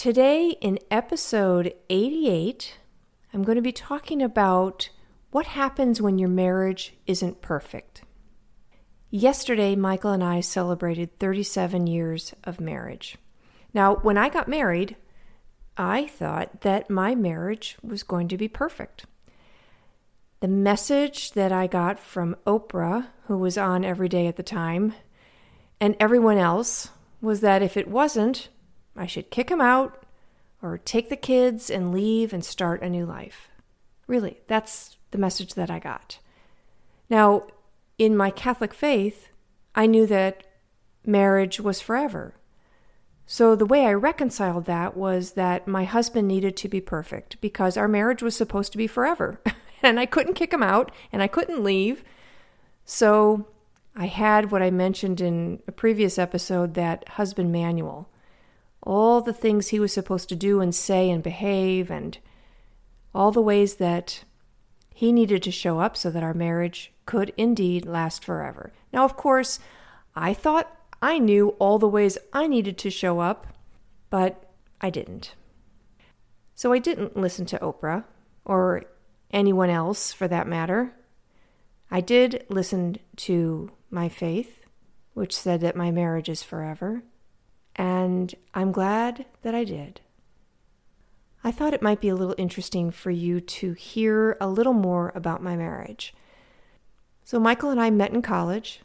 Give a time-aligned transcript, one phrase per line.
[0.00, 2.78] Today, in episode 88,
[3.34, 4.88] I'm going to be talking about
[5.30, 8.00] what happens when your marriage isn't perfect.
[9.10, 13.18] Yesterday, Michael and I celebrated 37 years of marriage.
[13.74, 14.96] Now, when I got married,
[15.76, 19.04] I thought that my marriage was going to be perfect.
[20.40, 24.94] The message that I got from Oprah, who was on every day at the time,
[25.78, 26.88] and everyone else
[27.20, 28.48] was that if it wasn't,
[28.96, 30.04] I should kick him out
[30.62, 33.48] or take the kids and leave and start a new life.
[34.06, 36.18] Really, that's the message that I got.
[37.08, 37.44] Now,
[37.98, 39.28] in my Catholic faith,
[39.74, 40.44] I knew that
[41.04, 42.34] marriage was forever.
[43.26, 47.76] So the way I reconciled that was that my husband needed to be perfect because
[47.76, 49.40] our marriage was supposed to be forever.
[49.82, 52.02] and I couldn't kick him out and I couldn't leave.
[52.84, 53.46] So
[53.94, 58.08] I had what I mentioned in a previous episode that husband manual
[58.82, 62.18] all the things he was supposed to do and say and behave, and
[63.14, 64.24] all the ways that
[64.94, 68.72] he needed to show up so that our marriage could indeed last forever.
[68.92, 69.58] Now, of course,
[70.14, 73.46] I thought I knew all the ways I needed to show up,
[74.10, 75.34] but I didn't.
[76.54, 78.04] So I didn't listen to Oprah,
[78.44, 78.84] or
[79.30, 80.92] anyone else for that matter.
[81.90, 84.64] I did listen to my faith,
[85.14, 87.02] which said that my marriage is forever
[87.80, 90.02] and I'm glad that I did.
[91.42, 95.12] I thought it might be a little interesting for you to hear a little more
[95.14, 96.12] about my marriage.
[97.24, 98.82] So, Michael and I met in college.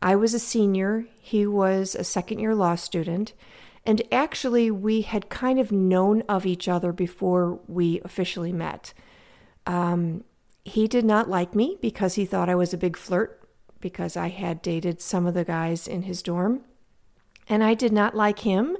[0.00, 3.34] I was a senior, he was a second year law student,
[3.84, 8.94] and actually, we had kind of known of each other before we officially met.
[9.66, 10.24] Um,
[10.64, 13.46] he did not like me because he thought I was a big flirt
[13.82, 16.62] because I had dated some of the guys in his dorm
[17.48, 18.76] and I did not like him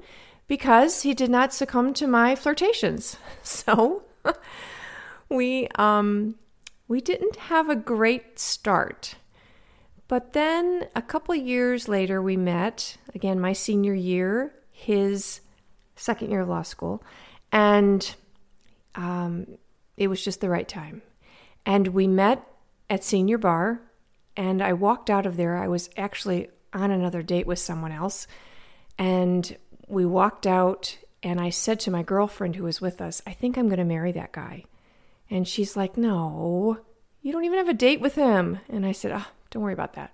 [0.46, 3.16] because he did not succumb to my flirtations.
[3.42, 4.02] So
[5.28, 6.36] we um
[6.86, 9.16] we didn't have a great start.
[10.08, 15.40] But then a couple years later we met, again my senior year, his
[15.96, 17.02] second year of law school,
[17.50, 18.14] and
[18.94, 19.58] um,
[19.96, 21.02] it was just the right time.
[21.64, 22.46] And we met
[22.90, 23.80] at senior bar,
[24.36, 25.56] and I walked out of there.
[25.56, 28.26] I was actually on another date with someone else
[28.98, 29.56] and
[29.88, 33.56] we walked out, and I said to my girlfriend who was with us, I think
[33.56, 34.64] I'm going to marry that guy.
[35.30, 36.78] And she's like, No,
[37.22, 38.58] you don't even have a date with him.
[38.69, 40.12] And I said, Oh, don't worry about that.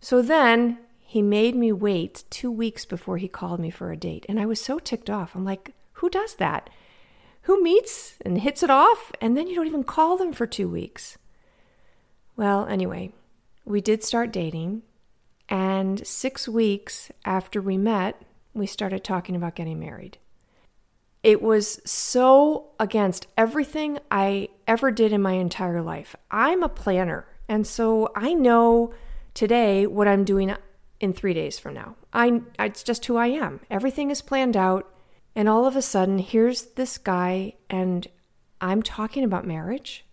[0.00, 4.24] So then he made me wait two weeks before he called me for a date.
[4.28, 5.34] And I was so ticked off.
[5.34, 6.70] I'm like, Who does that?
[7.42, 10.68] Who meets and hits it off, and then you don't even call them for two
[10.68, 11.16] weeks?
[12.36, 13.12] Well, anyway,
[13.64, 14.82] we did start dating,
[15.48, 18.22] and six weeks after we met,
[18.54, 20.18] we started talking about getting married.
[21.22, 26.14] It was so against everything I ever did in my entire life.
[26.30, 28.94] I'm a planner, and so I know
[29.34, 30.54] today what I'm doing
[31.00, 31.96] in three days from now.
[32.12, 33.60] I, it's just who I am.
[33.70, 34.92] Everything is planned out,
[35.34, 38.06] and all of a sudden, here's this guy, and
[38.60, 40.04] I'm talking about marriage.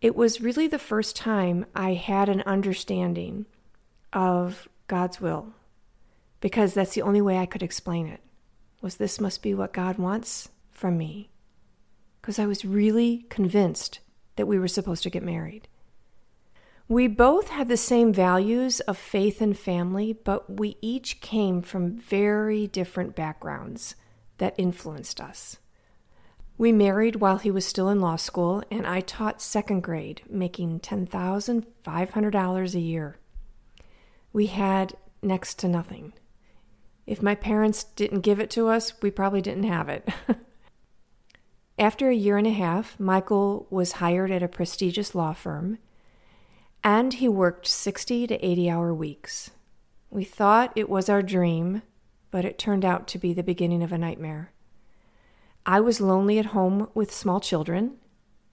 [0.00, 3.46] It was really the first time I had an understanding
[4.14, 5.52] of God's will
[6.40, 8.20] because that's the only way I could explain it.
[8.82, 11.30] Was this must be what God wants from me?
[12.20, 14.00] Because I was really convinced
[14.36, 15.68] that we were supposed to get married.
[16.86, 21.96] We both had the same values of faith and family, but we each came from
[21.96, 23.94] very different backgrounds
[24.36, 25.56] that influenced us.
[26.58, 30.80] We married while he was still in law school, and I taught second grade, making
[30.80, 33.18] $10,500 a year
[34.34, 36.12] we had next to nothing.
[37.06, 40.06] If my parents didn't give it to us, we probably didn't have it.
[41.78, 45.78] After a year and a half, Michael was hired at a prestigious law firm,
[46.82, 49.50] and he worked 60 to 80 hour weeks.
[50.10, 51.82] We thought it was our dream,
[52.30, 54.52] but it turned out to be the beginning of a nightmare.
[55.64, 57.98] I was lonely at home with small children,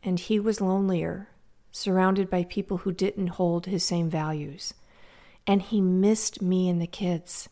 [0.03, 1.29] and he was lonelier,
[1.71, 4.75] surrounded by people who didn't hold his same values.
[5.47, 7.49] And he missed me and the kids.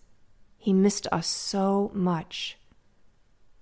[0.57, 2.57] He missed us so much.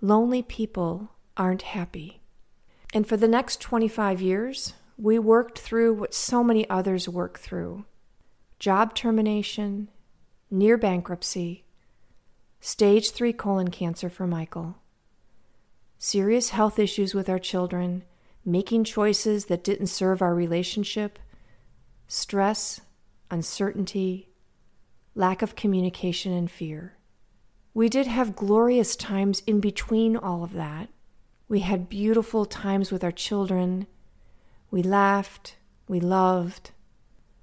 [0.01, 2.21] lonely people aren't happy.
[2.93, 7.85] And for the next 25 years, we worked through what so many others work through
[8.59, 9.87] job termination,
[10.49, 11.63] near bankruptcy,
[12.59, 14.77] stage 3 colon cancer for Michael,
[15.99, 18.03] serious health issues with our children,
[18.43, 21.19] making choices that didn't serve our relationship,
[22.07, 22.81] stress,
[23.29, 24.29] uncertainty,
[25.15, 26.97] lack of communication, and fear.
[27.73, 30.89] We did have glorious times in between all of that.
[31.47, 33.87] We had beautiful times with our children.
[34.71, 35.55] We laughed.
[35.87, 36.71] We loved.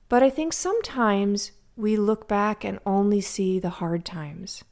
[0.09, 4.65] But I think sometimes we look back and only see the hard times.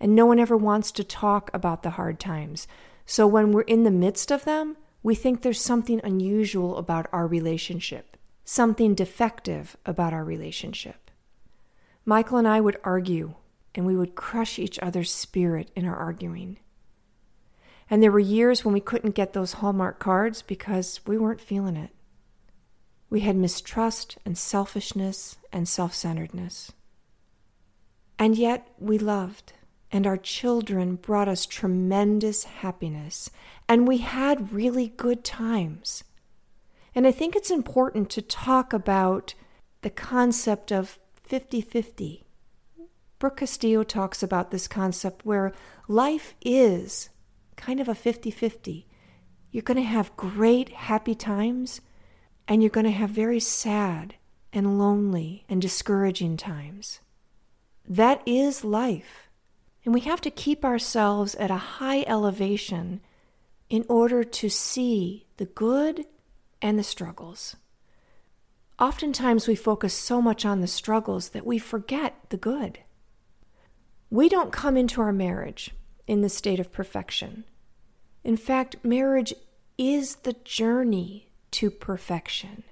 [0.00, 2.66] And no one ever wants to talk about the hard times.
[3.06, 7.26] So when we're in the midst of them, we think there's something unusual about our
[7.26, 11.10] relationship, something defective about our relationship.
[12.04, 13.34] Michael and I would argue,
[13.74, 16.58] and we would crush each other's spirit in our arguing.
[17.88, 21.76] And there were years when we couldn't get those Hallmark cards because we weren't feeling
[21.76, 21.90] it.
[23.10, 26.72] We had mistrust and selfishness and self centeredness.
[28.18, 29.54] And yet we loved,
[29.90, 33.30] and our children brought us tremendous happiness,
[33.68, 36.04] and we had really good times.
[36.94, 39.34] And I think it's important to talk about
[39.82, 42.24] the concept of 50 50.
[43.18, 45.52] Brooke Castillo talks about this concept where
[45.88, 47.10] life is
[47.56, 48.86] kind of a 50 50.
[49.50, 51.80] You're going to have great, happy times,
[52.48, 54.14] and you're going to have very sad
[54.52, 57.00] and lonely and discouraging times.
[57.88, 59.28] That is life.
[59.84, 63.00] And we have to keep ourselves at a high elevation
[63.68, 66.06] in order to see the good
[66.62, 67.56] and the struggles.
[68.78, 72.80] Oftentimes, we focus so much on the struggles that we forget the good.
[74.08, 75.70] We don't come into our marriage
[76.06, 77.44] in the state of perfection.
[78.24, 79.34] In fact, marriage
[79.78, 82.64] is the journey to perfection.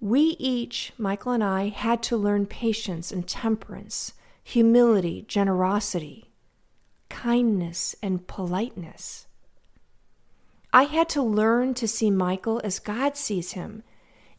[0.00, 6.30] We each, Michael and I, had to learn patience and temperance, humility, generosity,
[7.10, 9.26] kindness, and politeness.
[10.72, 13.82] I had to learn to see Michael as God sees him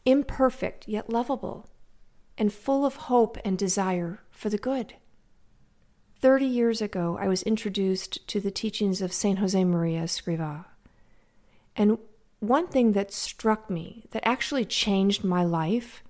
[0.04, 1.68] imperfect yet lovable,
[2.36, 4.94] and full of hope and desire for the good.
[6.20, 10.64] Thirty years ago, I was introduced to the teachings of Saint Jose Maria Escrivá.
[11.76, 11.98] And
[12.40, 16.02] one thing that struck me, that actually changed my life,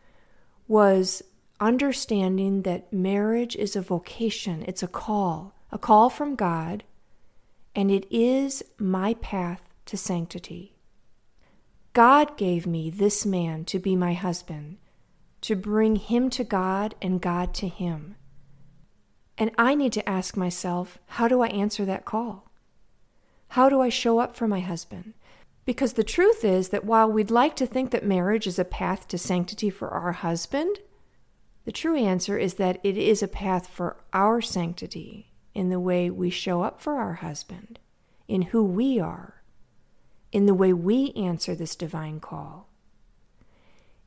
[0.68, 1.22] was
[1.60, 6.84] understanding that marriage is a vocation, it's a call, a call from God,
[7.74, 10.76] and it is my path to sanctity.
[11.92, 14.78] God gave me this man to be my husband,
[15.42, 18.16] to bring him to God and God to him.
[19.36, 22.50] And I need to ask myself, how do I answer that call?
[23.48, 25.14] How do I show up for my husband?
[25.64, 29.06] Because the truth is that while we'd like to think that marriage is a path
[29.08, 30.78] to sanctity for our husband,
[31.64, 36.10] the true answer is that it is a path for our sanctity in the way
[36.10, 37.78] we show up for our husband,
[38.26, 39.41] in who we are,
[40.32, 42.68] in the way we answer this divine call.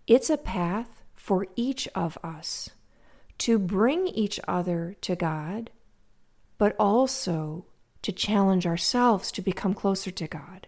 [0.07, 2.71] It's a path for each of us
[3.37, 5.69] to bring each other to God,
[6.57, 7.65] but also
[8.01, 10.67] to challenge ourselves to become closer to God.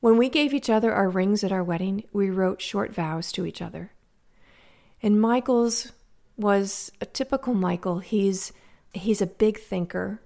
[0.00, 3.44] When we gave each other our rings at our wedding, we wrote short vows to
[3.44, 3.92] each other.
[5.02, 5.92] And Michael's
[6.36, 7.98] was a typical Michael.
[7.98, 8.52] He's
[8.92, 10.22] he's a big thinker,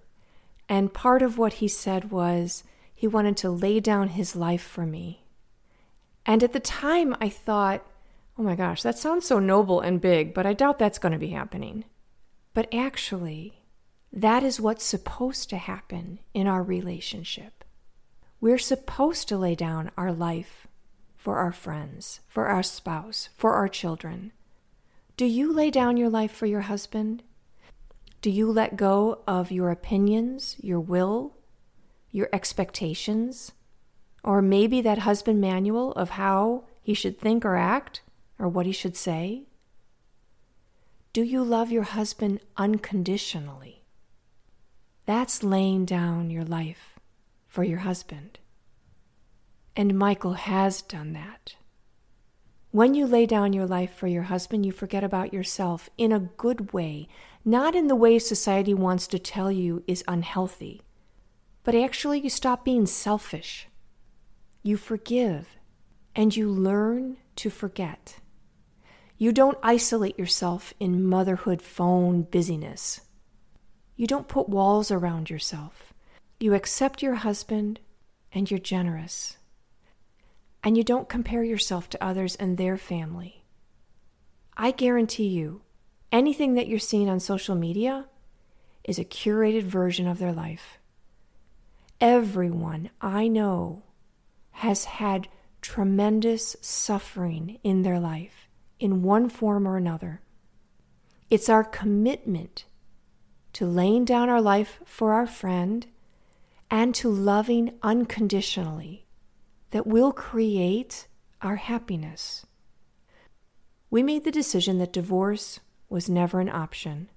[0.68, 2.64] and part of what he said was
[3.02, 5.24] he wanted to lay down his life for me.
[6.24, 7.84] And at the time, I thought,
[8.38, 11.18] oh my gosh, that sounds so noble and big, but I doubt that's going to
[11.18, 11.84] be happening.
[12.54, 13.64] But actually,
[14.12, 17.64] that is what's supposed to happen in our relationship.
[18.40, 20.68] We're supposed to lay down our life
[21.16, 24.30] for our friends, for our spouse, for our children.
[25.16, 27.24] Do you lay down your life for your husband?
[28.20, 31.34] Do you let go of your opinions, your will,
[32.12, 33.52] your expectations,
[34.22, 38.02] or maybe that husband manual of how he should think or act,
[38.38, 39.44] or what he should say?
[41.12, 43.84] Do you love your husband unconditionally?
[45.06, 47.00] That's laying down your life
[47.48, 48.38] for your husband.
[49.74, 51.56] And Michael has done that.
[52.70, 56.20] When you lay down your life for your husband, you forget about yourself in a
[56.20, 57.08] good way,
[57.44, 60.82] not in the way society wants to tell you is unhealthy
[61.64, 63.68] but actually you stop being selfish.
[64.62, 65.48] You forgive
[66.14, 68.16] and you learn to forget.
[69.16, 73.02] You don't isolate yourself in motherhood phone busyness.
[73.96, 75.92] You don't put walls around yourself.
[76.40, 77.78] you accept your husband
[78.32, 79.36] and you're generous.
[80.64, 83.44] And you don't compare yourself to others and their family.
[84.56, 85.62] I guarantee you,
[86.10, 88.06] anything that you're seeing on social media
[88.82, 90.78] is a curated version of their life.
[92.02, 93.84] Everyone I know
[94.50, 95.28] has had
[95.60, 98.48] tremendous suffering in their life
[98.80, 100.20] in one form or another.
[101.30, 102.64] It's our commitment
[103.52, 105.86] to laying down our life for our friend
[106.68, 109.06] and to loving unconditionally
[109.70, 111.06] that will create
[111.40, 112.44] our happiness.
[113.90, 117.10] We made the decision that divorce was never an option.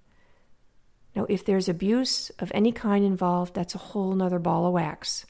[1.15, 5.25] Now, if there's abuse of any kind involved, that's a whole nother ball of wax.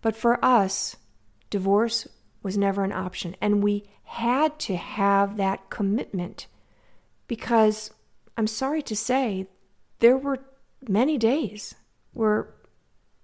[0.00, 0.96] But for us,
[1.50, 2.08] divorce
[2.42, 3.36] was never an option.
[3.40, 6.46] And we had to have that commitment
[7.26, 7.90] because
[8.36, 9.46] I'm sorry to say,
[9.98, 10.44] there were
[10.88, 11.74] many days
[12.12, 12.54] where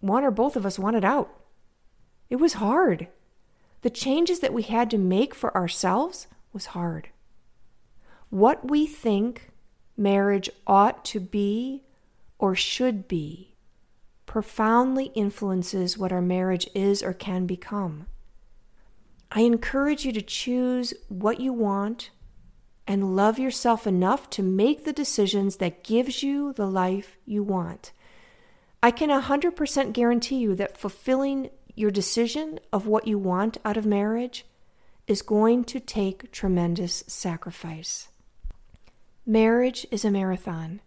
[0.00, 1.30] one or both of us wanted out.
[2.28, 3.08] It was hard.
[3.82, 7.08] The changes that we had to make for ourselves was hard.
[8.30, 9.50] What we think
[9.96, 11.84] marriage ought to be
[12.42, 13.54] or should be
[14.26, 18.06] profoundly influences what our marriage is or can become.
[19.30, 22.10] I encourage you to choose what you want
[22.84, 27.92] and love yourself enough to make the decisions that gives you the life you want.
[28.82, 33.86] I can 100% guarantee you that fulfilling your decision of what you want out of
[33.86, 34.44] marriage
[35.06, 38.08] is going to take tremendous sacrifice.
[39.24, 40.80] Marriage is a marathon.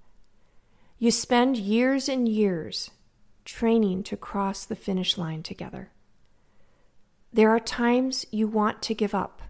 [0.98, 2.92] You spend years and years
[3.44, 5.92] training to cross the finish line together.
[7.34, 9.42] There are times you want to give up.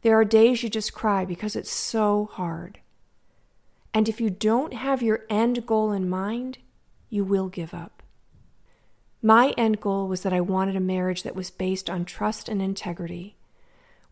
[0.00, 2.80] There are days you just cry because it's so hard.
[3.92, 6.56] And if you don't have your end goal in mind,
[7.10, 8.02] you will give up.
[9.20, 12.62] My end goal was that I wanted a marriage that was based on trust and
[12.62, 13.36] integrity,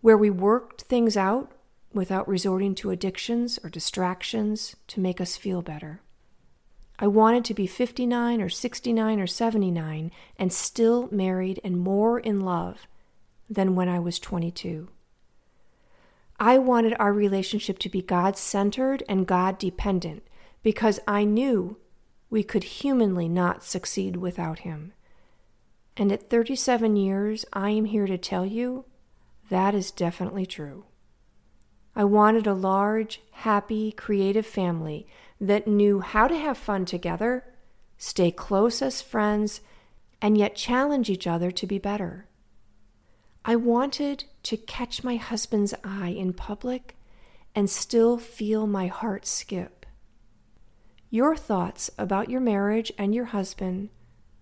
[0.02, 1.52] where we worked things out
[1.94, 6.02] without resorting to addictions or distractions to make us feel better.
[6.98, 12.40] I wanted to be 59 or 69 or 79 and still married and more in
[12.40, 12.88] love
[13.48, 14.88] than when I was 22.
[16.40, 20.24] I wanted our relationship to be God centered and God dependent
[20.62, 21.78] because I knew
[22.30, 24.92] we could humanly not succeed without Him.
[25.96, 28.84] And at 37 years, I am here to tell you
[29.50, 30.84] that is definitely true.
[31.96, 35.06] I wanted a large, happy, creative family
[35.40, 37.44] that knew how to have fun together,
[37.96, 39.60] stay close as friends,
[40.20, 42.26] and yet challenge each other to be better.
[43.44, 46.96] I wanted to catch my husband's eye in public
[47.54, 49.86] and still feel my heart skip.
[51.10, 53.88] Your thoughts about your marriage and your husband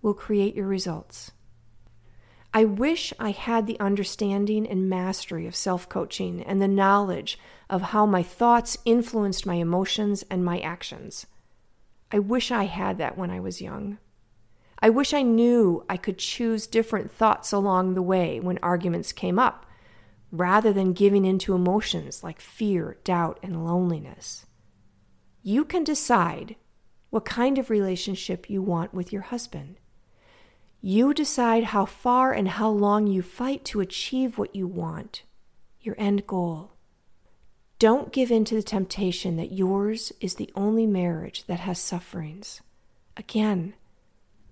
[0.01, 1.31] will create your results.
[2.57, 7.37] I wish I had the understanding and mastery of self coaching and the knowledge
[7.69, 11.27] of how my thoughts influenced my emotions and my actions.
[12.11, 13.99] I wish I had that when I was young.
[14.79, 19.37] I wish I knew I could choose different thoughts along the way when arguments came
[19.37, 19.67] up,
[20.31, 24.47] rather than giving in to emotions like fear, doubt, and loneliness.
[25.43, 26.55] You can decide
[27.11, 29.77] what kind of relationship you want with your husband.
[30.87, 35.23] You decide how far and how long you fight to achieve what you want,
[35.81, 36.71] your end goal.
[37.77, 42.61] Don't give in to the temptation that yours is the only marriage that has sufferings.
[43.17, 43.73] Again,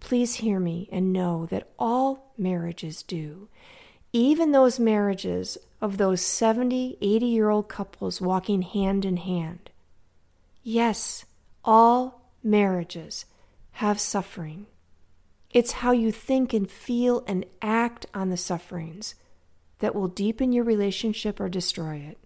[0.01, 3.47] please hear me and know that all marriages do.
[4.11, 9.69] Even those marriages of those 70, 80 year old couples walking hand in hand.
[10.63, 11.23] Yes,
[11.63, 13.23] all marriages
[13.71, 14.65] have suffering.
[15.55, 19.15] It's how you think and feel and act on the sufferings
[19.79, 22.17] that will deepen your relationship or destroy it.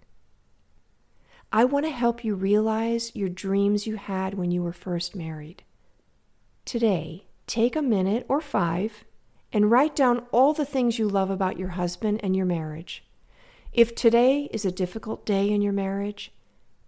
[1.53, 5.62] I want to help you realize your dreams you had when you were first married.
[6.65, 9.03] Today, take a minute or five
[9.53, 13.03] and write down all the things you love about your husband and your marriage.
[13.71, 16.31] If today is a difficult day in your marriage,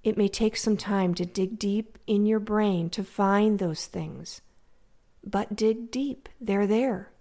[0.04, 4.42] it may take some time to dig deep in your brain to find those things
[5.24, 6.30] but dig deep.
[6.40, 7.12] They're there.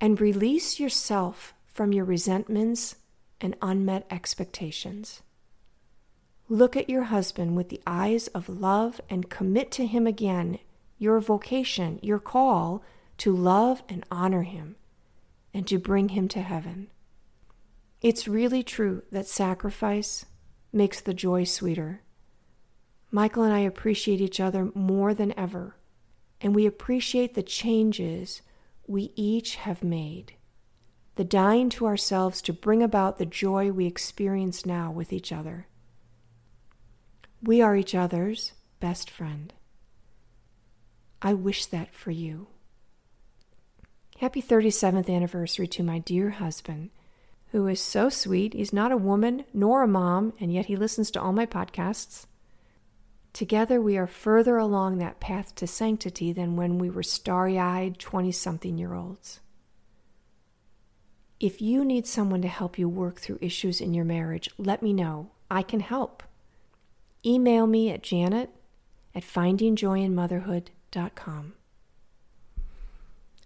[0.00, 2.96] And release yourself from your resentments
[3.40, 5.22] and unmet expectations.
[6.48, 10.58] Look at your husband with the eyes of love and commit to him again
[10.98, 12.82] your vocation, your call
[13.18, 14.76] to love and honor him
[15.54, 16.88] and to bring him to heaven.
[18.02, 20.26] It's really true that sacrifice
[20.72, 22.02] makes the joy sweeter.
[23.10, 25.76] Michael and I appreciate each other more than ever
[26.40, 28.42] and we appreciate the changes
[28.86, 30.34] we each have made,
[31.16, 35.66] the dying to ourselves to bring about the joy we experience now with each other.
[37.42, 39.52] We are each other's best friend.
[41.22, 42.48] I wish that for you.
[44.18, 46.90] Happy 37th anniversary to my dear husband,
[47.52, 48.54] who is so sweet.
[48.54, 52.26] He's not a woman nor a mom, and yet he listens to all my podcasts.
[53.32, 57.98] Together, we are further along that path to sanctity than when we were starry eyed
[57.98, 59.40] 20 something year olds.
[61.38, 64.92] If you need someone to help you work through issues in your marriage, let me
[64.92, 65.30] know.
[65.50, 66.22] I can help.
[67.24, 68.50] Email me at janet
[69.14, 71.54] at findingjoyinmotherhood.com.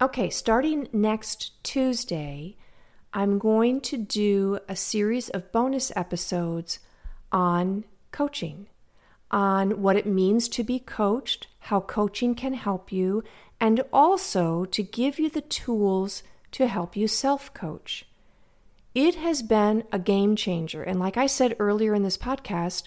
[0.02, 2.56] Okay, starting next Tuesday,
[3.12, 6.80] I'm going to do a series of bonus episodes
[7.30, 8.66] on coaching
[9.34, 13.24] on what it means to be coached, how coaching can help you,
[13.60, 16.22] and also to give you the tools
[16.52, 18.06] to help you self coach.
[18.94, 20.84] It has been a game changer.
[20.84, 22.84] And like I said earlier in this podcast,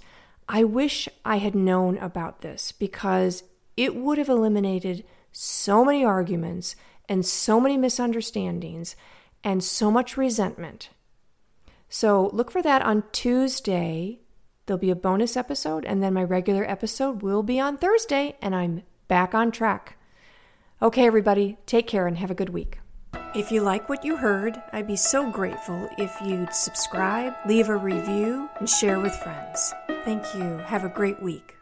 [0.48, 3.44] I wish I had known about this because
[3.76, 6.78] it would have eliminated so many arguments
[7.10, 8.96] and so many misunderstandings
[9.44, 10.92] and so much resentment.
[11.90, 14.22] So look for that on Tuesday
[14.68, 18.54] There'll be a bonus episode, and then my regular episode will be on Thursday, and
[18.54, 19.98] I'm back on track.
[20.82, 22.80] Okay, everybody, take care and have a good week.
[23.34, 27.78] If you like what you heard, I'd be so grateful if you'd subscribe, leave a
[27.78, 29.74] review, and share with friends.
[30.04, 30.58] Thank you.
[30.66, 31.57] Have a great week.